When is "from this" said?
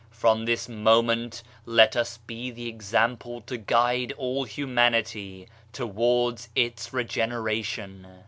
0.09-0.67